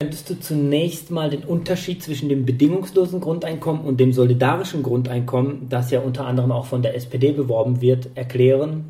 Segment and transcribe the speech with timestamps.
[0.00, 5.90] Könntest du zunächst mal den Unterschied zwischen dem bedingungslosen Grundeinkommen und dem solidarischen Grundeinkommen, das
[5.90, 8.84] ja unter anderem auch von der SPD beworben wird, erklären?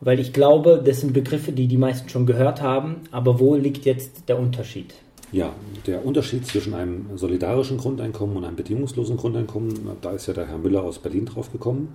[0.00, 3.84] Weil ich glaube, das sind Begriffe, die die meisten schon gehört haben, aber wo liegt
[3.84, 4.94] jetzt der Unterschied?
[5.32, 5.52] Ja,
[5.86, 10.56] der Unterschied zwischen einem solidarischen Grundeinkommen und einem bedingungslosen Grundeinkommen, da ist ja der Herr
[10.56, 11.94] Müller aus Berlin drauf gekommen,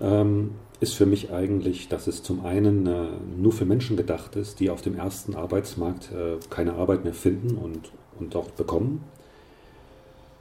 [0.00, 0.52] ähm,
[0.82, 3.06] ist für mich eigentlich, dass es zum einen äh,
[3.38, 7.56] nur für Menschen gedacht ist, die auf dem ersten Arbeitsmarkt äh, keine Arbeit mehr finden
[7.56, 9.04] und, und dort bekommen.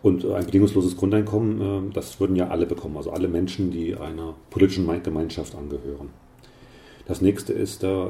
[0.02, 4.34] Und ein bedingungsloses Grundeinkommen, äh, das würden ja alle bekommen, also alle Menschen, die einer
[4.50, 6.09] politischen Gemeinschaft angehören.
[7.05, 8.09] Das nächste ist der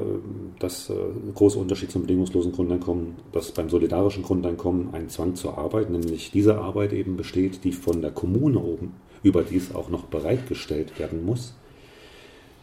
[0.58, 0.94] das äh,
[1.34, 6.58] große Unterschied zum bedingungslosen Grundeinkommen, dass beim solidarischen Grundeinkommen ein Zwang zur Arbeit, nämlich diese
[6.58, 11.54] Arbeit eben besteht, die von der Kommune oben überdies auch noch bereitgestellt werden muss.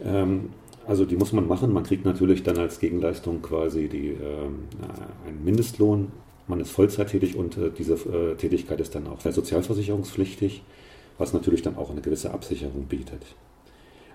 [0.03, 0.49] Ähm,
[0.88, 1.71] also die muss man machen.
[1.71, 6.12] Man kriegt natürlich dann als Gegenleistung quasi die, ähm, äh, einen Mindestlohn.
[6.48, 10.63] Man ist Vollzeit tätig und äh, diese äh, Tätigkeit ist dann auch sozialversicherungspflichtig,
[11.19, 13.22] was natürlich dann auch eine gewisse Absicherung bietet.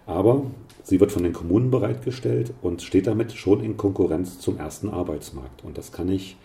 [0.06, 0.42] Aber
[0.82, 5.64] sie wird von den Kommunen bereitgestellt und steht damit schon in Konkurrenz zum ersten Arbeitsmarkt.
[5.64, 6.36] Und das kann ich,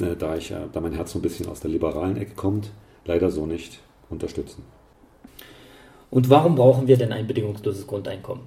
[0.00, 2.70] äh, da, ich, äh, da mein Herz so ein bisschen aus der liberalen Ecke kommt,
[3.04, 3.78] leider so nicht
[4.10, 4.64] unterstützen.
[6.10, 8.42] Und warum brauchen wir denn ein bedingungsloses Grundeinkommen?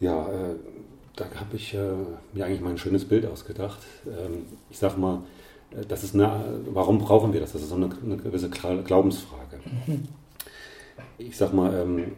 [0.00, 0.54] Ja, äh,
[1.14, 1.78] da habe ich äh,
[2.32, 3.80] mir eigentlich mal ein schönes Bild ausgedacht.
[4.06, 5.22] Ähm, ich sage mal,
[5.70, 7.52] äh, das ist eine, warum brauchen wir das?
[7.52, 9.60] Das ist so eine, eine gewisse Glaubensfrage.
[9.86, 10.08] Mhm.
[11.18, 12.12] Ich sage mal, ähm,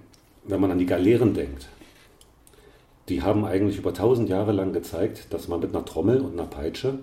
[0.45, 1.69] wenn man an die Galeeren denkt,
[3.09, 6.49] die haben eigentlich über tausend Jahre lang gezeigt, dass man mit einer Trommel und einer
[6.49, 7.01] Peitsche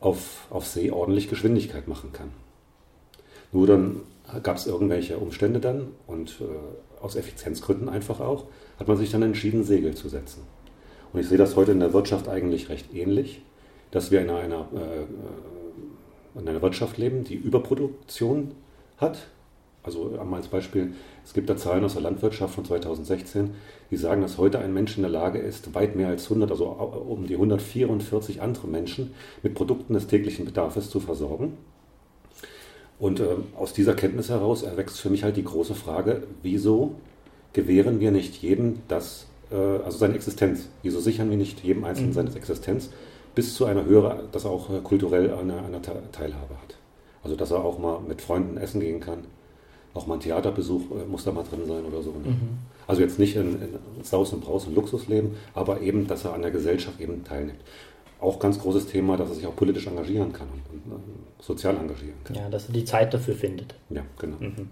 [0.00, 2.30] auf, auf See ordentlich Geschwindigkeit machen kann.
[3.52, 4.00] Nur dann
[4.42, 8.44] gab es irgendwelche Umstände dann und äh, aus Effizienzgründen einfach auch,
[8.78, 10.42] hat man sich dann entschieden, Segel zu setzen.
[11.12, 13.42] Und ich sehe das heute in der Wirtschaft eigentlich recht ähnlich,
[13.90, 18.52] dass wir in einer, äh, in einer Wirtschaft leben, die Überproduktion
[18.98, 19.26] hat.
[19.82, 20.92] Also einmal als Beispiel,
[21.24, 23.50] es gibt da Zahlen aus der Landwirtschaft von 2016,
[23.90, 26.66] die sagen, dass heute ein Mensch in der Lage ist, weit mehr als 100, also
[26.66, 31.56] um die 144 andere Menschen mit Produkten des täglichen Bedarfs zu versorgen.
[32.98, 36.96] Und äh, aus dieser Kenntnis heraus erwächst für mich halt die große Frage, wieso
[37.52, 42.10] gewähren wir nicht jedem das, äh, also seine Existenz, wieso sichern wir nicht jedem Einzelnen
[42.10, 42.14] mhm.
[42.14, 42.90] seine Existenz
[43.34, 46.76] bis zu einer höheren, dass er auch äh, kulturell eine, eine Teilhabe hat.
[47.22, 49.24] Also dass er auch mal mit Freunden essen gehen kann,
[49.94, 52.10] auch mal ein Theaterbesuch äh, muss da mal drin sein oder so.
[52.10, 52.30] Ne?
[52.30, 52.58] Mhm.
[52.86, 56.42] Also jetzt nicht in, in Saus und Braus und Luxusleben, aber eben, dass er an
[56.42, 57.60] der Gesellschaft eben teilnimmt
[58.20, 61.02] auch ganz großes Thema, dass er sich auch politisch engagieren kann und, und
[61.40, 62.36] sozial engagieren kann.
[62.36, 63.74] Ja, dass er die Zeit dafür findet.
[63.90, 64.36] Ja, genau.
[64.40, 64.70] Mhm.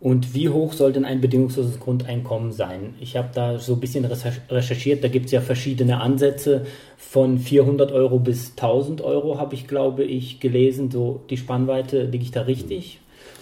[0.00, 2.94] Und wie hoch soll denn ein bedingungsloses Grundeinkommen sein?
[3.00, 6.64] Ich habe da so ein bisschen recherchiert, da gibt es ja verschiedene Ansätze
[6.96, 10.90] von 400 Euro bis 1000 Euro, habe ich, glaube ich, gelesen.
[10.90, 12.98] So die Spannweite, liege ich da richtig?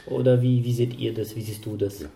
[0.07, 1.37] Oder wie, wie seht ihr das?
[1.37, 2.01] Wie siehst du das?
[2.01, 2.09] Ja.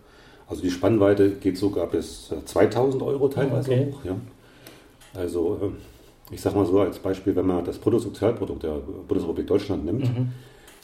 [0.48, 3.86] Also die Spannweite geht sogar bis 2000 äh, Euro teilweise okay.
[3.92, 4.04] hoch.
[4.04, 4.16] Ja.
[5.14, 5.76] Also ähm,
[6.32, 10.28] ich sage mal so als Beispiel, wenn man das Bruttosozialprodukt der Bundesrepublik Deutschland nimmt, mhm.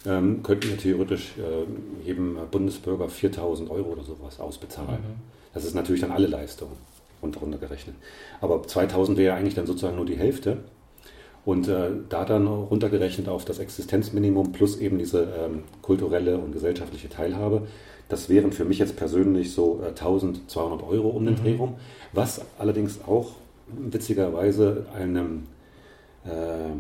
[0.07, 5.01] Ähm, könnten wir theoretisch äh, jedem Bundesbürger 4000 Euro oder sowas ausbezahlen.
[5.01, 5.21] Mhm.
[5.55, 6.77] Das ist natürlich dann alle Leistungen
[7.23, 7.97] runter gerechnet.
[8.41, 10.59] Aber 2000 wäre eigentlich dann sozusagen nur die Hälfte.
[11.45, 17.09] Und äh, da dann runtergerechnet auf das Existenzminimum plus eben diese ähm, kulturelle und gesellschaftliche
[17.09, 17.67] Teilhabe,
[18.09, 21.43] das wären für mich jetzt persönlich so äh, 1200 Euro um den mhm.
[21.43, 21.75] Dreh rum,
[22.13, 23.33] was allerdings auch
[23.67, 25.47] witzigerweise einem
[26.25, 26.71] äh,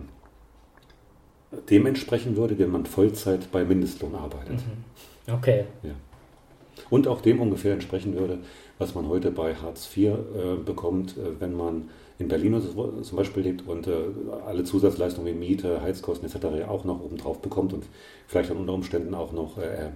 [1.70, 4.56] dem entsprechen würde, wenn man Vollzeit bei Mindestlohn arbeitet.
[4.56, 5.32] Mhm.
[5.34, 5.64] Okay.
[5.82, 5.92] Ja.
[6.90, 8.38] Und auch dem ungefähr entsprechen würde,
[8.78, 10.14] was man heute bei Hartz IV äh,
[10.64, 12.60] bekommt, äh, wenn man in Berlin
[13.02, 13.92] zum Beispiel lebt und äh,
[14.46, 16.68] alle Zusatzleistungen wie Miete, Heizkosten etc.
[16.68, 17.84] auch noch obendrauf bekommt und
[18.26, 19.90] vielleicht dann unter Umständen auch noch äh,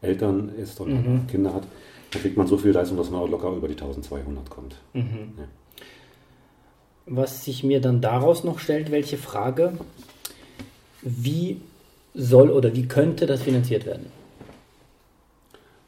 [0.00, 1.26] Eltern ist und mhm.
[1.28, 1.62] Kinder hat,
[2.10, 4.76] dann kriegt man so viel Leistung, dass man auch locker über die 1200 kommt.
[4.94, 5.34] Mhm.
[5.38, 5.44] Ja
[7.10, 9.72] was sich mir dann daraus noch stellt, welche Frage,
[11.02, 11.60] wie
[12.14, 14.06] soll oder wie könnte das finanziert werden?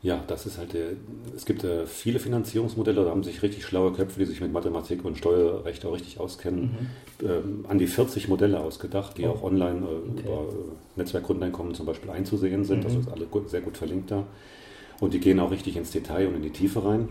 [0.03, 0.93] Ja, das ist halt, der,
[1.37, 5.05] es gibt äh, viele Finanzierungsmodelle, da haben sich richtig schlaue Köpfe, die sich mit Mathematik
[5.05, 6.89] und Steuerrecht auch richtig auskennen,
[7.21, 7.29] mhm.
[7.29, 9.33] ähm, an die 40 Modelle ausgedacht, die oh.
[9.33, 10.23] auch online äh, okay.
[10.25, 12.79] über äh, Netzwerkgrundeinkommen zum Beispiel einzusehen sind.
[12.79, 12.83] Mhm.
[12.85, 14.27] Das ist alle gut, sehr gut verlinkt da.
[15.01, 17.11] Und die gehen auch richtig ins Detail und in die Tiefe rein.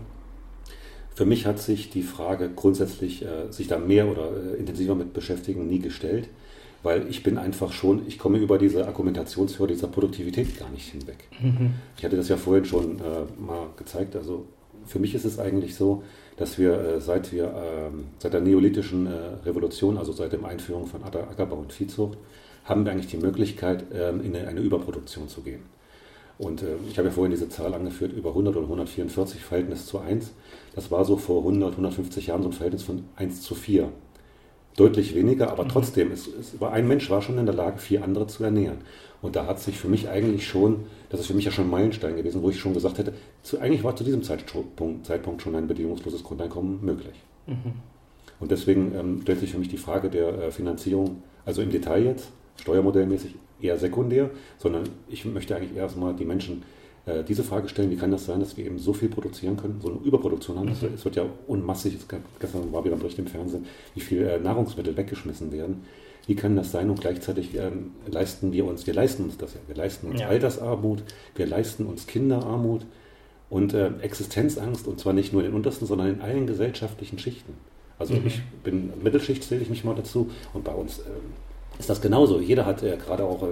[1.14, 5.12] Für mich hat sich die Frage grundsätzlich, äh, sich da mehr oder äh, intensiver mit
[5.12, 6.28] beschäftigen, nie gestellt,
[6.82, 11.28] weil ich bin einfach schon, ich komme über diese Argumentationshürde dieser Produktivität gar nicht hinweg.
[11.40, 11.74] Mhm.
[11.96, 14.46] Ich hatte das ja vorhin schon äh, mal gezeigt, also
[14.86, 16.02] für mich ist es eigentlich so,
[16.36, 19.10] dass wir äh, seit wir ähm, seit der neolithischen äh,
[19.44, 22.16] Revolution, also seit der Einführung von Ackerbau und Viehzucht,
[22.64, 25.62] haben wir eigentlich die Möglichkeit, ähm, in eine Überproduktion zu gehen.
[26.38, 29.98] Und äh, ich habe ja vorhin diese Zahl angeführt, über 100 oder 144 Verhältnis zu
[29.98, 30.32] 1.
[30.74, 33.90] Das war so vor 100, 150 Jahren so ein Verhältnis von 1 zu 4.
[34.76, 35.68] Deutlich weniger, aber mhm.
[35.68, 38.78] trotzdem, es, es war, ein Mensch war schon in der Lage, vier andere zu ernähren.
[39.22, 41.70] Und da hat sich für mich eigentlich schon, das ist für mich ja schon ein
[41.70, 43.12] Meilenstein gewesen, wo ich schon gesagt hätte,
[43.42, 47.14] zu, eigentlich war zu diesem Zeitpunkt, Zeitpunkt schon ein bedingungsloses Grundeinkommen möglich.
[47.46, 47.74] Mhm.
[48.38, 52.04] Und deswegen ähm, stellt sich für mich die Frage der äh, Finanzierung, also im Detail
[52.04, 56.62] jetzt, steuermodellmäßig eher sekundär, sondern ich möchte eigentlich erstmal die Menschen
[57.06, 59.80] äh, diese Frage stellen, wie kann das sein, dass wir eben so viel produzieren können,
[59.80, 60.68] so eine Überproduktion haben.
[60.68, 60.94] Mhm.
[60.94, 61.96] Es wird ja unmassig,
[62.38, 65.84] gestern war wieder ein Bericht im Fernsehen, wie viel äh, Nahrungsmittel weggeschmissen werden.
[66.26, 69.60] Wie kann das sein und gleichzeitig ähm, leisten wir uns, wir leisten uns das ja,
[69.66, 70.28] wir leisten uns ja.
[70.28, 71.02] Altersarmut,
[71.34, 72.84] wir leisten uns Kinderarmut
[73.48, 77.54] und äh, Existenzangst und zwar nicht nur in den untersten, sondern in allen gesellschaftlichen Schichten.
[77.98, 78.26] Also mhm.
[78.26, 81.32] ich bin Mittelschicht, zähle ich mich mal dazu und bei uns ähm,
[81.78, 82.38] ist das genauso.
[82.38, 83.42] Jeder hat äh, gerade auch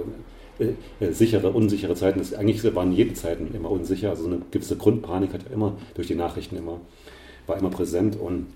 [0.59, 2.19] äh, äh, sichere, unsichere Zeiten.
[2.19, 4.09] Das, eigentlich waren jede Zeiten immer unsicher.
[4.09, 6.79] Also eine gewisse Grundpanik hat ja immer durch die Nachrichten immer,
[7.47, 8.47] war immer präsent und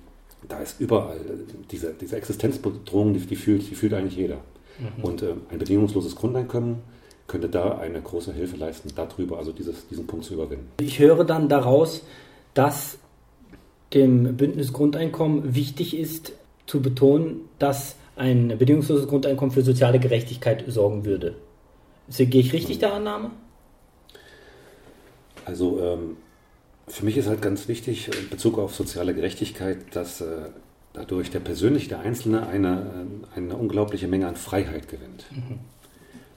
[0.48, 1.20] da ist überall
[1.72, 4.38] diese, diese Existenzbedrohung, die, die, fühlt, die fühlt eigentlich jeder.
[4.80, 5.04] Mhm.
[5.04, 6.78] Und äh, ein bedingungsloses Grundeinkommen
[7.28, 10.68] könnte da eine große Hilfe leisten, darüber, also dieses, diesen Punkt zu überwinden.
[10.82, 12.04] Ich höre dann daraus,
[12.54, 12.98] dass
[13.94, 16.34] dem Bündnisgrundeinkommen wichtig ist,
[16.66, 21.36] zu betonen, dass ein bedingungsloses Grundeinkommen für soziale Gerechtigkeit sorgen würde.
[22.10, 23.32] Gehe ich richtig der Annahme?
[25.46, 26.18] Also ähm,
[26.88, 30.50] für mich ist halt ganz wichtig in Bezug auf soziale Gerechtigkeit, dass äh,
[30.94, 35.26] dadurch der persönliche, der Einzelne eine, äh, eine unglaubliche Menge an Freiheit gewinnt.
[35.32, 35.60] Mhm.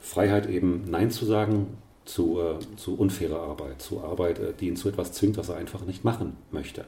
[0.01, 4.77] Freiheit eben Nein zu sagen zu, äh, zu unfairer Arbeit, zu Arbeit, äh, die ihn
[4.77, 6.85] zu etwas zwingt, was er einfach nicht machen möchte.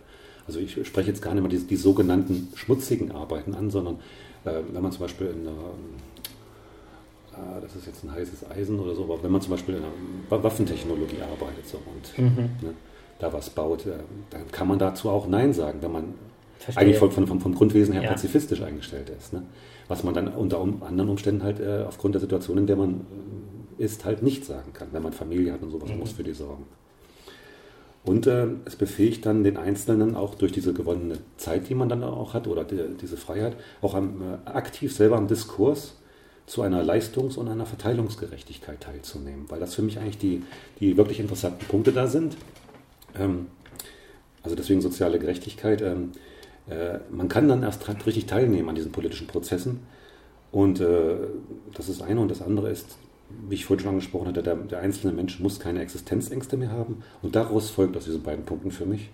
[0.46, 3.96] Also ich spreche jetzt gar nicht mal die, die sogenannten schmutzigen Arbeiten an, sondern
[4.44, 5.48] äh, wenn man zum Beispiel in
[7.38, 9.82] äh, das ist jetzt ein heißes Eisen oder so, aber wenn man zum Beispiel in
[9.82, 12.50] einer Waffentechnologie arbeitet so, und mhm.
[12.60, 12.74] ne,
[13.18, 13.92] da was baut, äh,
[14.30, 16.14] dann kann man dazu auch Nein sagen, wenn man
[16.58, 16.82] Verstehe.
[16.82, 18.10] eigentlich vom, vom, vom, Grundwesen her ja.
[18.10, 19.32] pazifistisch eingestellt ist.
[19.32, 19.42] Ne?
[19.88, 23.06] Was man dann unter anderen Umständen halt äh, aufgrund der Situation, in der man
[23.78, 25.98] äh, ist, halt nicht sagen kann, wenn man Familie hat und sowas, mhm.
[25.98, 26.64] muss für die sorgen.
[28.04, 32.02] Und äh, es befähigt dann den Einzelnen auch durch diese gewonnene Zeit, die man dann
[32.02, 35.97] auch hat, oder die, diese Freiheit, auch am, äh, aktiv selber am Diskurs
[36.48, 40.42] zu einer Leistungs- und einer Verteilungsgerechtigkeit teilzunehmen, weil das für mich eigentlich die,
[40.80, 42.36] die wirklich interessanten Punkte da sind.
[43.14, 43.46] Ähm,
[44.42, 45.82] also deswegen soziale Gerechtigkeit.
[45.82, 46.12] Ähm,
[46.68, 49.80] äh, man kann dann erst richtig teilnehmen an diesen politischen Prozessen.
[50.50, 51.16] Und äh,
[51.74, 52.96] das ist eine und das andere ist
[53.46, 57.02] wie ich vorhin schon angesprochen hatte, der, der, einzelne Mensch muss keine Existenzängste mehr haben.
[57.22, 59.10] Und daraus folgt aus diesen beiden Punkten für mich,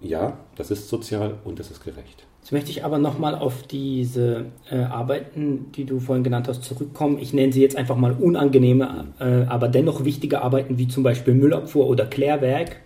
[0.00, 2.24] ja, das ist sozial und das ist gerecht.
[2.40, 7.18] Jetzt möchte ich aber nochmal auf diese äh, Arbeiten, die du vorhin genannt hast, zurückkommen.
[7.18, 11.34] Ich nenne sie jetzt einfach mal unangenehme, äh, aber dennoch wichtige Arbeiten, wie zum Beispiel
[11.34, 12.76] Müllabfuhr oder Klärwerk.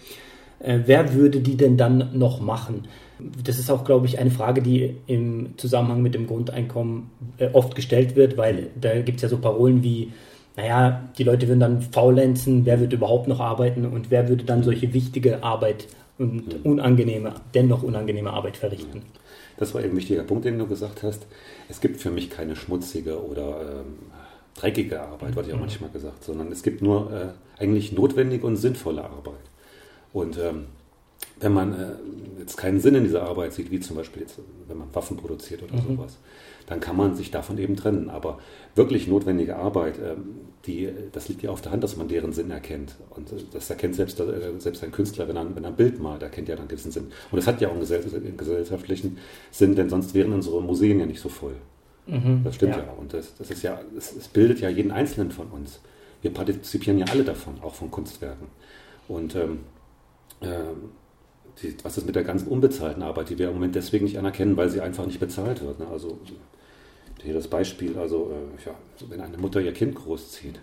[0.59, 2.89] Äh, wer würde die denn dann noch machen?
[3.45, 7.77] Das ist auch, glaube ich, eine Frage, die im Zusammenhang mit dem Grundeinkommen äh, oft
[7.77, 10.13] gestellt wird, weil da gibt es ja so Parolen wie,
[10.57, 14.65] naja, die Leute würden dann faulenzen, wer wird überhaupt noch arbeiten und wer würde dann
[14.65, 15.87] solche wichtige Arbeit
[16.23, 19.03] und unangenehme, dennoch unangenehme Arbeit verrichten.
[19.57, 21.27] Das war eben ein wichtiger Punkt, den du gesagt hast.
[21.69, 23.99] Es gibt für mich keine schmutzige oder ähm,
[24.55, 25.63] dreckige Arbeit, wurde ja mhm.
[25.63, 29.35] manchmal gesagt, sondern es gibt nur äh, eigentlich notwendige und sinnvolle Arbeit.
[30.13, 30.67] Und ähm,
[31.41, 34.77] wenn man äh, jetzt keinen Sinn in dieser Arbeit sieht, wie zum Beispiel jetzt, wenn
[34.77, 35.97] man Waffen produziert oder mhm.
[35.97, 36.19] sowas,
[36.67, 38.11] dann kann man sich davon eben trennen.
[38.11, 38.39] Aber
[38.75, 40.17] wirklich notwendige Arbeit, äh,
[40.67, 42.97] die, das liegt ja auf der Hand, dass man deren Sinn erkennt.
[43.11, 46.01] Und äh, das erkennt selbst, äh, selbst ein Künstler, wenn er, wenn er ein Bild
[46.01, 47.05] malt, erkennt ja dann diesen Sinn.
[47.31, 49.19] Und das hat ja auch einen gesellschaftlichen
[49.51, 51.55] Sinn, denn sonst wären unsere Museen ja nicht so voll.
[52.07, 52.83] Mhm, das stimmt ja.
[52.83, 52.93] ja.
[52.93, 55.81] Und das, das ist ja, es, es bildet ja jeden Einzelnen von uns.
[56.21, 58.49] Wir partizipieren ja alle davon, auch von Kunstwerken.
[59.09, 59.61] Und ähm,
[60.41, 60.91] ähm,
[61.61, 64.57] die, was ist mit der ganzen unbezahlten Arbeit, die wir im Moment deswegen nicht anerkennen,
[64.57, 65.79] weil sie einfach nicht bezahlt wird.
[65.79, 65.87] Ne?
[65.91, 66.19] Also
[67.23, 68.75] hier das Beispiel, also äh, ja,
[69.09, 70.59] wenn eine Mutter ihr Kind großzieht.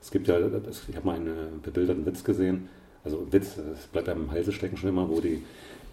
[0.00, 1.32] Es gibt ja, ich habe mal einen äh,
[1.62, 2.68] bebilderten Witz gesehen,
[3.04, 5.42] also Witz, es bleibt einem im Halse stecken schon immer, wo die,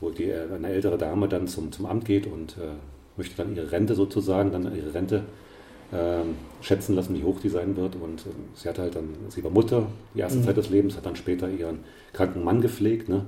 [0.02, 2.76] wo die äh, eine ältere Dame dann zum, zum Amt geht und äh,
[3.18, 5.24] möchte dann ihre Rente sozusagen, dann ihre Rente
[5.94, 7.96] ähm, schätzen lassen, wie hoch die sein wird.
[7.96, 10.44] Und ähm, sie hat halt dann, sie war Mutter die erste mhm.
[10.44, 11.80] Zeit des Lebens, hat dann später ihren
[12.14, 13.08] kranken Mann gepflegt.
[13.08, 13.26] Ne?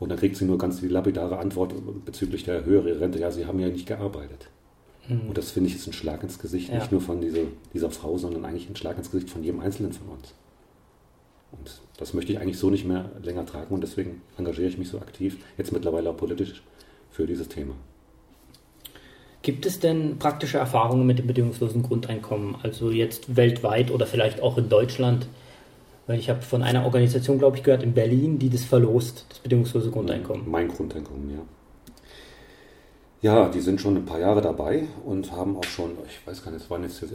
[0.00, 1.74] Und dann kriegt sie nur ganz die lapidare Antwort
[2.04, 4.48] bezüglich der höheren Rente, ja, sie haben ja nicht gearbeitet.
[5.08, 5.28] Mhm.
[5.28, 6.76] Und das finde ich ist ein Schlag ins Gesicht, ja.
[6.76, 7.40] nicht nur von dieser,
[7.74, 10.34] dieser Frau, sondern eigentlich ein Schlag ins Gesicht von jedem Einzelnen von uns.
[11.50, 14.88] Und das möchte ich eigentlich so nicht mehr länger tragen und deswegen engagiere ich mich
[14.88, 16.62] so aktiv, jetzt mittlerweile auch politisch,
[17.10, 17.74] für dieses Thema.
[19.42, 24.58] Gibt es denn praktische Erfahrungen mit dem bedingungslosen Grundeinkommen, also jetzt weltweit oder vielleicht auch
[24.58, 25.26] in Deutschland?
[26.08, 29.40] Weil ich habe von einer Organisation, glaube ich, gehört in Berlin, die das verlost, das
[29.40, 30.50] bedingungslose Grundeinkommen.
[30.50, 31.42] Mein Grundeinkommen, ja.
[33.20, 36.50] Ja, die sind schon ein paar Jahre dabei und haben auch schon, ich weiß gar
[36.50, 37.06] nicht, es waren jetzt, äh,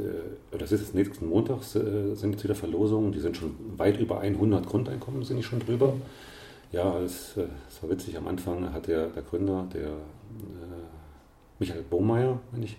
[0.52, 4.20] das ist jetzt nächsten Montag, äh, sind jetzt wieder Verlosungen, die sind schon weit über
[4.20, 5.94] 100 Grundeinkommen, sind die schon drüber.
[6.72, 9.94] Ja, es, äh, es war witzig, am Anfang hat der, der Gründer, der äh,
[11.58, 12.78] Michael Bohmeier, wenn ich,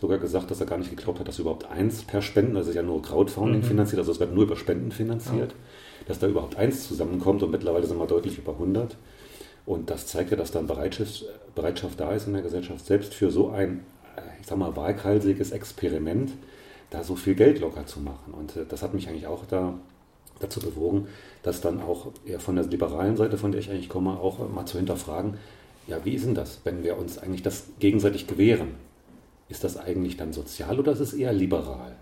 [0.00, 2.74] sogar gesagt, dass er gar nicht geglaubt hat, dass überhaupt eins per Spenden, das ist
[2.74, 3.66] ja nur Crowdfunding mhm.
[3.66, 6.04] finanziert, also es wird nur über Spenden finanziert, ja.
[6.06, 8.96] dass da überhaupt eins zusammenkommt und mittlerweile sind wir deutlich über 100.
[9.64, 11.24] Und das zeigt ja, dass da eine Bereitschaft,
[11.54, 13.84] Bereitschaft da ist in der Gesellschaft, selbst für so ein,
[14.16, 16.32] äh, ich sag mal, waghalsiges Experiment,
[16.90, 18.32] da so viel Geld locker zu machen.
[18.32, 19.74] Und äh, das hat mich eigentlich auch da
[20.38, 21.08] dazu bewogen,
[21.42, 24.66] das dann auch eher von der liberalen Seite, von der ich eigentlich komme, auch mal
[24.66, 25.38] zu hinterfragen,
[25.86, 28.74] ja, wie ist denn das, wenn wir uns eigentlich das gegenseitig gewähren?
[29.48, 31.96] Ist das eigentlich dann sozial oder ist es eher liberal?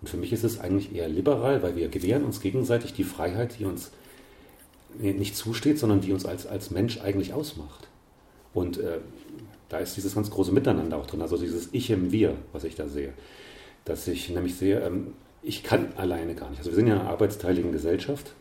[0.00, 3.58] Und für mich ist es eigentlich eher liberal, weil wir gewähren uns gegenseitig die Freiheit,
[3.58, 3.90] die uns
[4.98, 7.88] nicht zusteht, sondern die uns als, als Mensch eigentlich ausmacht.
[8.52, 8.98] Und äh,
[9.68, 12.76] da ist dieses ganz große Miteinander auch drin, also dieses Ich im Wir, was ich
[12.76, 13.12] da sehe.
[13.84, 16.58] Dass ich nämlich sehe, ähm, ich kann alleine gar nicht.
[16.58, 18.32] Also wir sind ja in einer arbeitsteiligen Gesellschaft,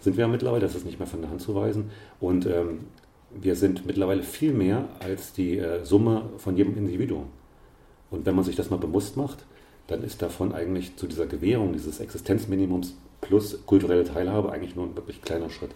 [0.00, 1.90] sind wir ja mittlerweile, das ist nicht mehr von der Hand zu weisen.
[2.20, 2.80] Und ähm,
[3.30, 7.26] wir sind mittlerweile viel mehr als die äh, Summe von jedem Individuum.
[8.10, 9.44] Und wenn man sich das mal bewusst macht,
[9.86, 14.96] dann ist davon eigentlich zu dieser Gewährung dieses Existenzminimums plus kulturelle Teilhabe eigentlich nur ein
[14.96, 15.70] wirklich kleiner Schritt.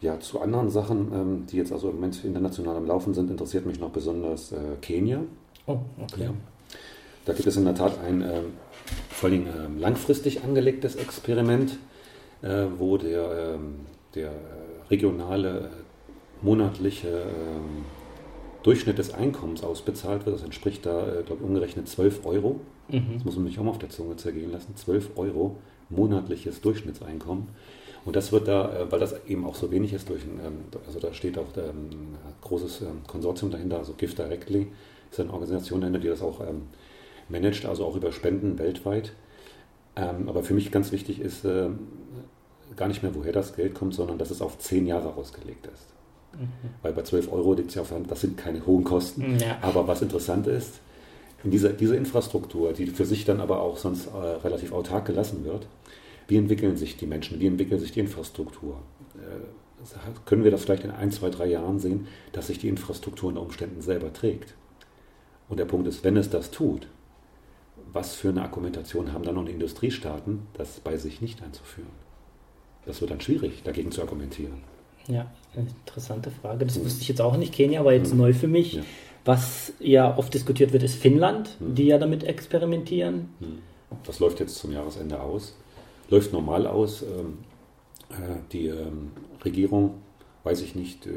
[0.00, 3.66] Ja, zu anderen Sachen, ähm, die jetzt also im Moment international am Laufen sind, interessiert
[3.66, 5.20] mich noch besonders äh, Kenia.
[5.66, 6.24] Oh, okay.
[6.24, 6.34] Ja.
[7.26, 8.52] Da gibt es in der Tat ein ähm,
[9.10, 11.76] vor allem ähm, langfristig angelegtes Experiment,
[12.40, 13.58] äh, wo der,
[14.14, 14.32] der
[14.90, 15.64] regionale äh,
[16.42, 17.84] monatliche ähm,
[18.62, 20.36] Durchschnitt des Einkommens ausbezahlt wird.
[20.36, 22.60] Das entspricht da, äh, glaube ich, umgerechnet 12 Euro.
[22.88, 23.14] Mhm.
[23.14, 24.76] Das muss man sich auch mal auf der Zunge zergehen lassen.
[24.76, 25.56] 12 Euro
[25.88, 27.48] monatliches Durchschnittseinkommen.
[28.04, 30.64] Und das wird da, äh, weil das eben auch so wenig ist, durch ein, ähm,
[30.86, 34.68] also da steht auch ein ähm, großes ähm, Konsortium dahinter, also Gift Directly
[35.10, 36.40] ist eine Organisation dahinter, die das auch
[37.28, 39.12] managt, also auch über Spenden weltweit.
[39.96, 44.30] Aber für mich ganz wichtig ist gar nicht mehr, woher das Geld kommt, sondern dass
[44.30, 45.88] es auf zehn Jahre ausgelegt ist.
[46.32, 46.48] Mhm.
[46.82, 49.38] Weil bei 12 Euro liegt es ja auf der Hand, das sind keine hohen Kosten.
[49.38, 49.58] Ja.
[49.62, 50.80] Aber was interessant ist,
[51.42, 55.44] in dieser, diese Infrastruktur, die für sich dann aber auch sonst äh, relativ autark gelassen
[55.44, 55.66] wird,
[56.28, 58.76] wie entwickeln sich die Menschen, wie entwickelt sich die Infrastruktur?
[59.16, 59.86] Äh,
[60.26, 63.40] können wir das vielleicht in ein, zwei, drei Jahren sehen, dass sich die Infrastruktur unter
[63.40, 64.54] Umständen selber trägt?
[65.48, 66.86] Und der Punkt ist, wenn es das tut,
[67.92, 71.90] was für eine Argumentation haben dann noch die Industriestaaten, das bei sich nicht einzuführen?
[72.86, 74.62] Das wird dann schwierig, dagegen zu argumentieren.
[75.08, 76.66] Ja, interessante Frage.
[76.66, 77.52] Das wusste ich jetzt auch nicht.
[77.52, 78.20] Kenia war jetzt mhm.
[78.20, 78.74] neu für mich.
[78.74, 78.82] Ja.
[79.24, 81.74] Was ja oft diskutiert wird, ist Finnland, mhm.
[81.74, 83.30] die ja damit experimentieren.
[83.40, 83.58] Mhm.
[84.04, 85.54] Das läuft jetzt zum Jahresende aus
[86.10, 87.02] läuft normal aus.
[87.02, 87.38] Ähm,
[88.10, 89.12] äh, die ähm,
[89.44, 89.94] Regierung,
[90.44, 91.10] weiß ich nicht, äh,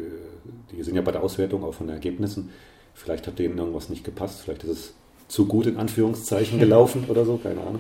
[0.72, 2.52] die sind ja bei der Auswertung auch von den Ergebnissen.
[2.94, 4.94] Vielleicht hat denen irgendwas nicht gepasst, vielleicht ist es
[5.28, 7.80] zu gut in Anführungszeichen gelaufen oder so, keine Ahnung.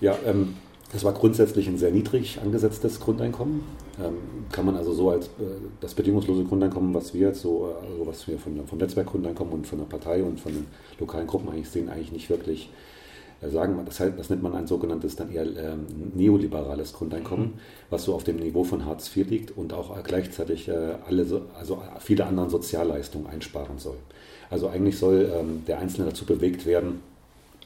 [0.00, 0.56] Ja, ähm,
[0.92, 3.62] das war grundsätzlich ein sehr niedrig angesetztes Grundeinkommen.
[4.52, 8.28] kann man also so als äh, das bedingungslose Grundeinkommen, was wir jetzt so, also was
[8.28, 10.66] wir von, vom Netzwerkgrundeinkommen und von der Partei und von den
[11.00, 12.70] lokalen Gruppen eigentlich sehen, eigentlich nicht wirklich
[13.40, 17.60] äh, sagen, das, heißt, das nennt man ein sogenanntes dann eher ähm, neoliberales Grundeinkommen, mhm.
[17.90, 21.26] was so auf dem Niveau von Hartz IV liegt und auch gleichzeitig äh, alle,
[21.58, 23.96] also viele andere Sozialleistungen einsparen soll.
[24.50, 27.00] Also eigentlich soll ähm, der Einzelne dazu bewegt werden,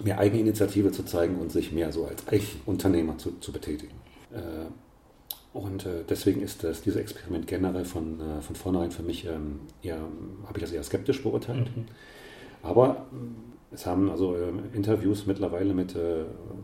[0.04, 3.94] mehr Eigeninitiative zu zeigen und sich mehr so als Eigenunternehmer zu, zu betätigen.
[4.32, 4.66] Äh,
[5.52, 9.60] und äh, deswegen ist das, dieses Experiment generell von, äh, von vornherein für mich ähm,
[9.82, 9.98] eher,
[10.46, 11.76] habe ich das eher skeptisch beurteilt.
[11.76, 11.86] Mhm.
[12.62, 13.06] Aber
[13.72, 15.96] es haben also äh, Interviews mittlerweile mit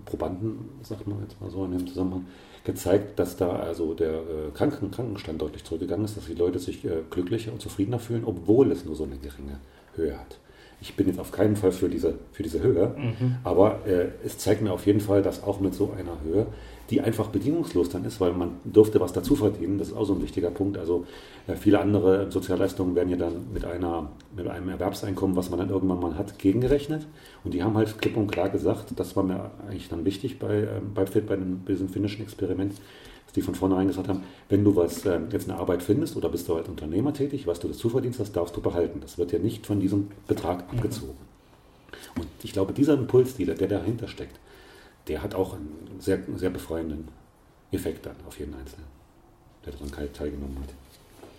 [0.05, 2.26] Probanden, sagt man jetzt mal so in dem Zusammenhang,
[2.64, 7.52] gezeigt, dass da also der Kranken Krankenstand deutlich zurückgegangen ist, dass die Leute sich glücklicher
[7.52, 9.61] und zufriedener fühlen, obwohl es nur so eine geringe
[9.95, 10.38] Höhe hat.
[10.88, 13.37] Ich bin jetzt auf keinen Fall für diese, für diese Höhe, mhm.
[13.43, 16.47] aber äh, es zeigt mir auf jeden Fall, dass auch mit so einer Höhe
[16.90, 19.78] die einfach bedingungslos dann ist, weil man durfte was dazu verdienen.
[19.78, 20.78] Das ist auch so ein wichtiger Punkt.
[20.78, 21.05] Also
[21.47, 25.71] äh, viele andere Sozialleistungen werden ja dann mit, einer, mit einem Erwerbseinkommen, was man dann
[25.71, 27.07] irgendwann mal hat, gegengerechnet.
[27.45, 30.59] Und die haben halt klipp und klar gesagt, das war mir eigentlich dann wichtig bei,
[30.59, 31.37] äh, bei bei,
[31.69, 32.75] diesem finnischen Experiment,
[33.25, 36.28] dass die von vornherein gesagt haben, wenn du was äh, jetzt eine Arbeit findest oder
[36.28, 39.00] bist du als Unternehmer tätig, was du dazu verdienst, das darfst du behalten.
[39.00, 41.16] Das wird ja nicht von diesem Betrag abgezogen.
[42.16, 44.38] Und ich glaube, dieser Impuls, der dahinter steckt,
[45.08, 47.08] der hat auch einen sehr, sehr befreienden
[47.72, 48.86] Effekt dann auf jeden Einzelnen,
[49.64, 50.75] der daran teilgenommen hat.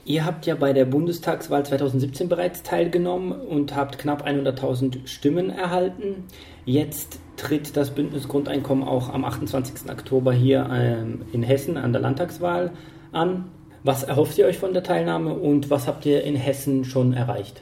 [0.06, 6.24] Ihr habt ja bei der Bundestagswahl 2017 bereits teilgenommen und habt knapp 100.000 Stimmen erhalten.
[6.66, 9.90] Jetzt tritt das Bündnis Grundeinkommen auch am 28.
[9.92, 12.72] Oktober hier ähm, in Hessen an der Landtagswahl
[13.12, 13.52] an.
[13.84, 17.62] Was erhofft ihr euch von der Teilnahme und was habt ihr in Hessen schon erreicht?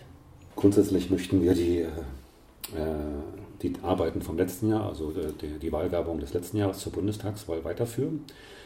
[0.55, 1.88] Grundsätzlich möchten wir die, äh,
[3.62, 7.63] die Arbeiten vom letzten Jahr, also äh, die, die Wahlwerbung des letzten Jahres zur Bundestagswahl
[7.63, 8.21] weiterführen.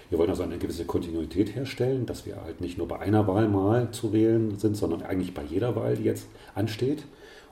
[0.10, 3.48] Wir wollen also eine gewisse Kontinuität herstellen, dass wir halt nicht nur bei einer Wahl
[3.48, 7.03] mal zu wählen sind, sondern eigentlich bei jeder Wahl, die jetzt ansteht.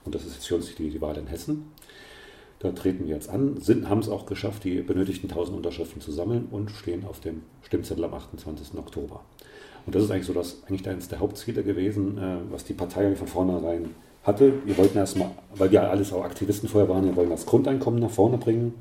[0.05, 1.71] Und das ist jetzt für uns die, die Wahl in Hessen.
[2.59, 6.11] Da treten wir jetzt an, sind, haben es auch geschafft, die benötigten 1000 Unterschriften zu
[6.11, 8.75] sammeln und stehen auf dem Stimmzettel am 28.
[8.79, 9.23] Oktober.
[9.85, 13.15] Und das ist eigentlich so das, eigentlich eines der Hauptziele gewesen, äh, was die Partei
[13.15, 13.91] von vornherein
[14.27, 14.53] hatte.
[14.65, 18.11] Wir wollten erstmal, weil wir alles auch Aktivisten vorher waren, wir wollen das Grundeinkommen nach
[18.11, 18.73] vorne bringen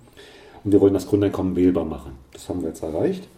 [0.64, 2.12] und wir wollen das Grundeinkommen wählbar machen.
[2.32, 3.28] Das haben wir jetzt erreicht.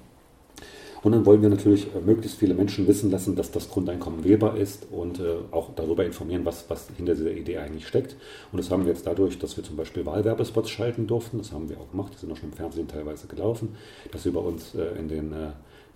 [1.03, 4.57] Und dann wollen wir natürlich äh, möglichst viele Menschen wissen lassen, dass das Grundeinkommen wählbar
[4.57, 8.17] ist und äh, auch darüber informieren, was, was hinter dieser Idee eigentlich steckt.
[8.51, 11.39] Und das haben wir jetzt dadurch, dass wir zum Beispiel Wahlwerbespots schalten durften.
[11.39, 12.15] Das haben wir auch gemacht.
[12.15, 13.77] Die sind auch schon im Fernsehen teilweise gelaufen.
[14.11, 15.33] Dass über uns äh, in den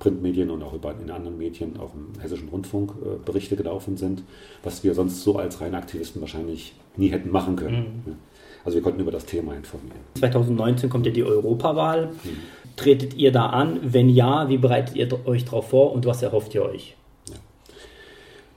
[0.03, 4.25] Printmedien und auch über, in anderen Medien, auch im Hessischen Rundfunk, äh, Berichte gelaufen sind,
[4.65, 8.03] was wir sonst so als reine Aktivisten wahrscheinlich nie hätten machen können.
[8.05, 8.17] Mhm.
[8.65, 10.01] Also wir konnten über das Thema informieren.
[10.19, 12.07] 2019 kommt ja die Europawahl.
[12.07, 12.39] Mhm.
[12.75, 13.79] Tretet ihr da an?
[13.83, 16.97] Wenn ja, wie bereitet ihr euch darauf vor und was erhofft ihr euch?
[17.29, 17.37] Ja.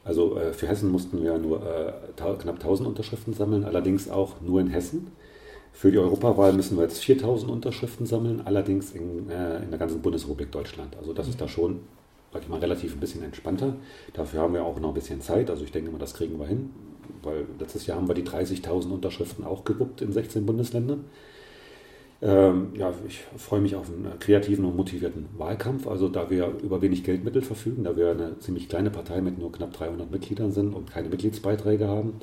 [0.03, 4.61] Also äh, für Hessen mussten wir nur äh, knapp 1000 Unterschriften sammeln, allerdings auch nur
[4.61, 5.11] in Hessen.
[5.75, 10.01] Für die Europawahl müssen wir jetzt 4000 Unterschriften sammeln, allerdings in, äh, in der ganzen
[10.01, 10.95] Bundesrepublik Deutschland.
[10.95, 11.81] Also das ist da schon,
[12.31, 13.75] sag ich mal, relativ ein bisschen entspannter.
[14.13, 15.49] Dafür haben wir auch noch ein bisschen Zeit.
[15.49, 16.69] Also ich denke mal, das kriegen wir hin,
[17.23, 21.03] weil letztes Jahr haben wir die 30.000 Unterschriften auch gewuppt in 16 Bundesländern.
[22.21, 25.87] Ähm, ja, ich freue mich auf einen kreativen und motivierten Wahlkampf.
[25.87, 29.51] Also da wir über wenig Geldmittel verfügen, da wir eine ziemlich kleine Partei mit nur
[29.51, 32.13] knapp 300 Mitgliedern sind und keine Mitgliedsbeiträge haben.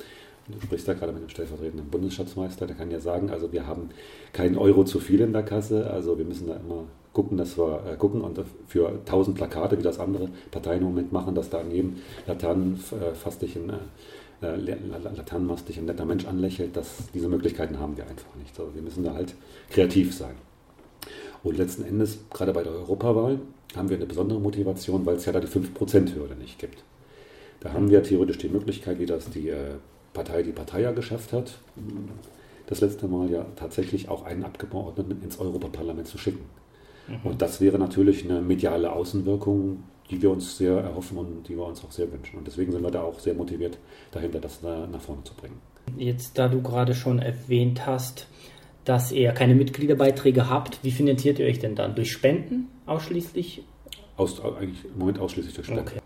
[0.47, 3.89] Du sprichst da gerade mit dem stellvertretenden Bundesschatzmeister, der kann ja sagen, also wir haben
[4.33, 6.83] keinen Euro zu viel in der Kasse, also wir müssen da immer
[7.13, 11.13] gucken, dass wir äh, gucken und für 1000 Plakate, wie das andere Parteien im Moment
[11.13, 13.13] machen, dass da an jedem äh, äh,
[14.41, 14.55] äh,
[15.15, 18.59] laternenmastig ein netter Mensch anlächelt, dass diese Möglichkeiten haben wir einfach nicht.
[18.59, 19.35] Also wir müssen da halt
[19.69, 20.35] kreativ sein.
[21.43, 23.39] Und letzten Endes, gerade bei der Europawahl,
[23.75, 26.83] haben wir eine besondere Motivation, weil es ja da die 5%-Hürde nicht gibt.
[27.59, 29.53] Da haben wir theoretisch die Möglichkeit, wie das die
[30.13, 31.59] Partei, die Partei ja geschafft hat,
[32.67, 36.45] das letzte Mal ja tatsächlich auch einen Abgeordneten ins Europaparlament zu schicken.
[37.07, 37.31] Mhm.
[37.31, 41.65] Und das wäre natürlich eine mediale Außenwirkung, die wir uns sehr erhoffen und die wir
[41.65, 42.37] uns auch sehr wünschen.
[42.37, 43.77] Und deswegen sind wir da auch sehr motiviert
[44.11, 45.59] dahinter, das nach vorne zu bringen.
[45.97, 48.27] Jetzt, da du gerade schon erwähnt hast,
[48.85, 51.95] dass ihr keine Mitgliederbeiträge habt, wie finanziert ihr euch denn dann?
[51.95, 53.63] Durch Spenden ausschließlich?
[54.17, 55.87] Aus, eigentlich im Moment ausschließlich durch Spenden.
[55.87, 55.99] Okay.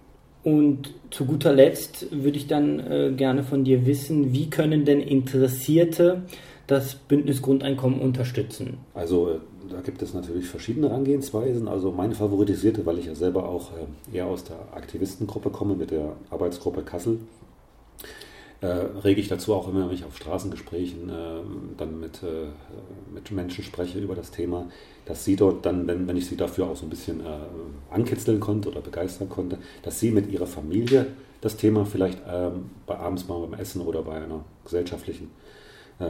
[0.47, 5.01] Und zu guter Letzt würde ich dann äh, gerne von dir wissen, wie können denn
[5.01, 6.21] Interessierte
[6.67, 8.77] das Bündnis Grundeinkommen unterstützen?
[8.93, 11.67] Also äh, da gibt es natürlich verschiedene Herangehensweisen.
[11.67, 15.91] Also meine favorisierte, weil ich ja selber auch äh, eher aus der Aktivistengruppe komme, mit
[15.91, 17.19] der Arbeitsgruppe Kassel,
[18.61, 21.41] äh, rege ich dazu auch immer, wenn ich auf Straßengesprächen äh,
[21.77, 22.47] dann mit, äh,
[23.13, 24.65] mit Menschen spreche über das Thema,
[25.05, 28.39] dass sie dort dann, wenn, wenn ich sie dafür auch so ein bisschen äh, ankitzeln
[28.39, 31.07] konnte oder begeistern konnte, dass sie mit ihrer Familie
[31.41, 35.29] das Thema vielleicht ähm, bei abends mal beim Essen oder bei einer gesellschaftlichen
[35.99, 36.05] äh,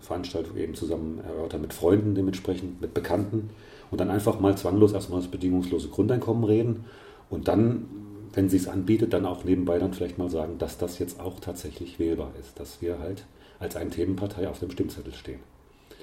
[0.00, 3.50] Veranstaltung eben zusammen erörtern mit Freunden dementsprechend, mit Bekannten
[3.90, 6.84] und dann einfach mal zwanglos erstmal das bedingungslose Grundeinkommen reden
[7.30, 7.86] und dann,
[8.32, 11.40] wenn sie es anbietet, dann auch nebenbei dann vielleicht mal sagen, dass das jetzt auch
[11.40, 13.24] tatsächlich wählbar ist, dass wir halt
[13.58, 15.40] als eine Themenpartei auf dem Stimmzettel stehen.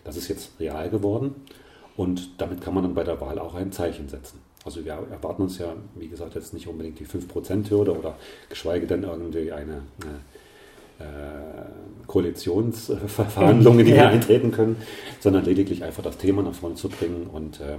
[0.04, 1.36] Das ist jetzt real geworden
[1.98, 4.40] und damit kann man dann bei der Wahl auch ein Zeichen setzen.
[4.66, 8.16] Also wir erwarten uns ja, wie gesagt, jetzt nicht unbedingt die 5%-Hürde oder
[8.50, 10.20] geschweige denn irgendwie eine, eine
[11.00, 13.98] äh, Koalitionsverhandlungen, die ja.
[13.98, 14.76] wir eintreten können,
[15.20, 17.28] sondern lediglich einfach das Thema nach vorne zu bringen.
[17.28, 17.78] Und äh,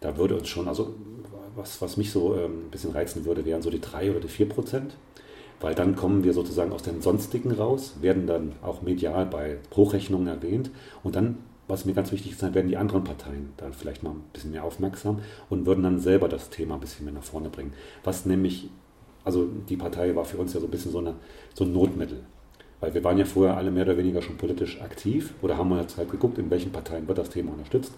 [0.00, 0.94] da würde uns schon, also
[1.56, 4.28] was, was mich so äh, ein bisschen reizen würde, wären so die drei oder die
[4.28, 4.96] vier Prozent.
[5.60, 10.26] Weil dann kommen wir sozusagen aus den Sonstigen raus, werden dann auch medial bei Hochrechnungen
[10.26, 10.70] erwähnt
[11.04, 11.38] und dann
[11.68, 14.64] was mir ganz wichtig ist, werden die anderen Parteien dann vielleicht mal ein bisschen mehr
[14.64, 17.72] aufmerksam und würden dann selber das Thema ein bisschen mehr nach vorne bringen.
[18.04, 18.68] Was nämlich,
[19.24, 21.14] also die Partei war für uns ja so ein bisschen so, eine,
[21.54, 22.24] so ein Notmittel.
[22.82, 25.96] Weil wir waren ja vorher alle mehr oder weniger schon politisch aktiv oder haben jetzt
[25.96, 27.92] halt geguckt, in welchen Parteien wird das Thema unterstützt.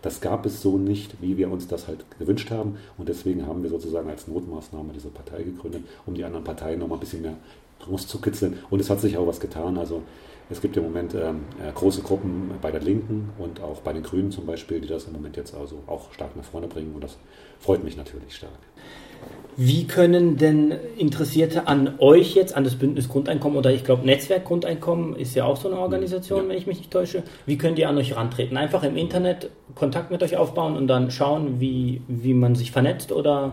[0.00, 2.78] Das gab es so nicht, wie wir uns das halt gewünscht haben.
[2.96, 6.88] Und deswegen haben wir sozusagen als Notmaßnahme diese Partei gegründet, um die anderen Parteien noch
[6.88, 7.36] mal ein bisschen mehr
[7.86, 8.58] rauszukitzeln.
[8.70, 9.76] Und es hat sich auch was getan.
[9.76, 10.00] Also
[10.48, 14.02] es gibt im Moment ähm, äh, große Gruppen bei der Linken und auch bei den
[14.02, 16.94] Grünen zum Beispiel, die das im Moment jetzt also auch stark nach vorne bringen.
[16.94, 17.18] Und das
[17.58, 18.58] freut mich natürlich stark.
[19.62, 24.46] Wie können denn Interessierte an euch jetzt, an das Bündnis Grundeinkommen oder ich glaube Netzwerk
[24.46, 26.48] Grundeinkommen ist ja auch so eine Organisation, ja.
[26.48, 27.24] wenn ich mich nicht täusche.
[27.44, 28.56] Wie könnt ihr an euch rantreten?
[28.56, 33.12] Einfach im Internet Kontakt mit euch aufbauen und dann schauen, wie, wie man sich vernetzt
[33.12, 33.52] oder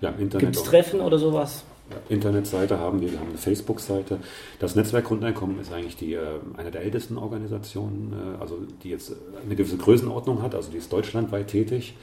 [0.00, 1.64] ja, gibt es Treffen oder sowas?
[2.08, 4.18] Internetseite haben wir, wir haben eine Facebook-Seite.
[4.60, 6.20] Das Netzwerk Grundeinkommen ist eigentlich die, äh,
[6.56, 9.12] eine der ältesten Organisationen, äh, also die jetzt
[9.44, 11.94] eine gewisse Größenordnung hat, also die ist deutschlandweit tätig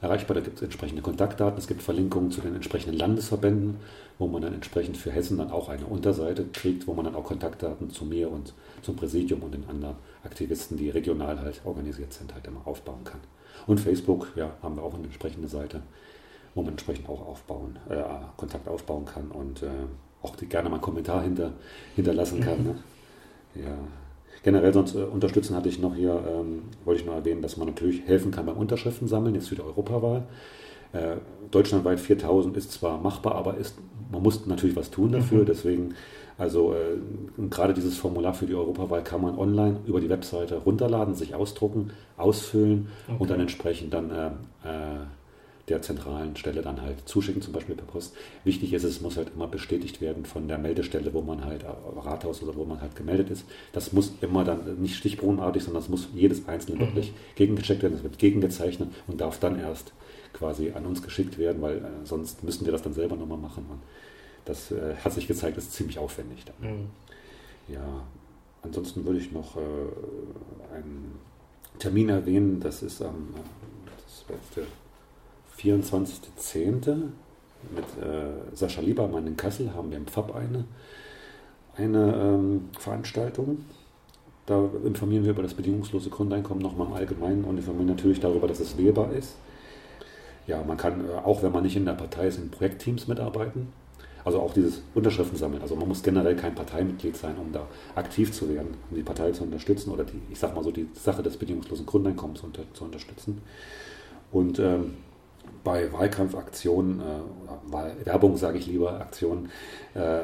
[0.04, 0.36] erreichbar.
[0.36, 3.78] Da gibt es entsprechende Kontaktdaten, es gibt Verlinkungen zu den entsprechenden Landesverbänden,
[4.20, 7.24] wo man dann entsprechend für Hessen dann auch eine Unterseite kriegt, wo man dann auch
[7.24, 12.34] Kontaktdaten zu mir und zum Präsidium und den anderen Aktivisten, die regional halt organisiert sind,
[12.34, 13.20] halt immer aufbauen kann.
[13.66, 15.82] Und Facebook, ja, haben wir auch eine entsprechende Seite,
[16.54, 18.04] wo man entsprechend auch aufbauen, äh,
[18.38, 19.68] Kontakt aufbauen kann und äh,
[20.22, 21.54] auch die, gerne mal einen Kommentar hinter,
[21.96, 22.64] hinterlassen kann.
[22.64, 22.76] Ne?
[23.56, 23.78] Ja.
[24.44, 27.68] Generell sonst äh, unterstützen hatte ich noch hier, ähm, wollte ich noch erwähnen, dass man
[27.68, 30.24] natürlich helfen kann beim Unterschriften sammeln, jetzt für die Europawahl.
[30.92, 31.16] Äh,
[31.50, 33.76] deutschlandweit 4000 ist zwar machbar, aber ist,
[34.12, 35.42] man muss natürlich was tun dafür.
[35.42, 35.46] Mhm.
[35.46, 35.96] Deswegen,
[36.38, 41.16] also äh, gerade dieses Formular für die Europawahl kann man online über die Webseite runterladen,
[41.16, 43.18] sich ausdrucken, ausfüllen okay.
[43.20, 44.28] und dann entsprechend dann äh,
[44.68, 45.06] äh
[45.74, 48.16] der zentralen Stelle dann halt zuschicken, zum Beispiel per Post.
[48.44, 52.00] Wichtig ist, es muss halt immer bestätigt werden von der Meldestelle, wo man halt, äh,
[52.00, 53.46] Rathaus oder wo man halt gemeldet ist.
[53.72, 56.82] Das muss immer dann nicht stichprobenartig, sondern das muss jedes einzelne mhm.
[56.82, 59.94] wirklich gegengecheckt werden, das wird gegengezeichnet und darf dann erst
[60.32, 63.66] quasi an uns geschickt werden, weil äh, sonst müssten wir das dann selber nochmal machen.
[63.70, 63.80] Und
[64.46, 66.46] das äh, hat sich gezeigt, ist ziemlich aufwendig.
[66.46, 66.72] Dann.
[66.72, 66.88] Mhm.
[67.68, 68.04] Ja,
[68.62, 71.20] ansonsten würde ich noch äh, einen
[71.80, 74.66] Termin erwähnen, das ist am ähm,
[75.60, 77.10] 24.10.
[77.76, 80.66] mit äh, Sascha Liebermann in Kassel haben wir im Pfab eine,
[81.76, 83.66] eine ähm, Veranstaltung.
[84.46, 88.60] Da informieren wir über das bedingungslose Grundeinkommen nochmal im Allgemeinen und informieren natürlich darüber, dass
[88.60, 89.36] es wählbar ist.
[90.48, 93.72] Ja, man kann, äh, auch wenn man nicht in der Partei ist, in Projektteams mitarbeiten.
[94.26, 95.62] Also auch dieses Unterschriften sammeln.
[95.62, 99.32] Also man muss generell kein Parteimitglied sein, um da aktiv zu werden, um die Partei
[99.32, 102.86] zu unterstützen oder die, ich sag mal so, die Sache des bedingungslosen Grundeinkommens unter, zu
[102.86, 103.42] unterstützen.
[104.32, 104.94] Und ähm,
[105.64, 109.50] bei Wahlkampfaktionen, äh, Werbung sage ich lieber, Aktionen,
[109.94, 110.20] äh,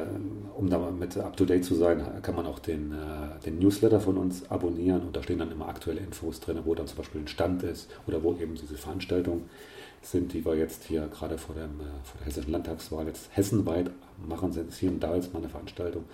[0.56, 5.02] um damit up-to-date zu sein, kann man auch den, äh, den Newsletter von uns abonnieren
[5.02, 7.90] und da stehen dann immer aktuelle Infos drin, wo dann zum Beispiel ein Stand ist
[8.06, 9.48] oder wo eben diese Veranstaltungen
[10.02, 13.90] sind, die wir jetzt hier gerade vor, dem, äh, vor der hessischen Landtagswahl jetzt hessenweit
[14.26, 16.04] machen, sind hier und da ist mal eine Veranstaltung.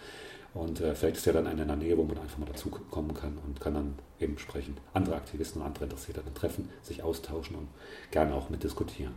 [0.57, 2.71] Und äh, vielleicht ist ja dann eine in der Nähe, wo man einfach mal dazu
[2.71, 7.03] kommen kann und kann dann eben entsprechend andere Aktivisten und andere Interessierte dann treffen, sich
[7.03, 7.69] austauschen und
[8.11, 9.15] gerne auch mitdiskutieren.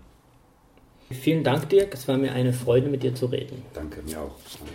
[1.10, 1.94] Vielen Dank, Dirk.
[1.94, 3.64] Es war mir eine Freude, mit dir zu reden.
[3.74, 4.36] Danke, mir auch.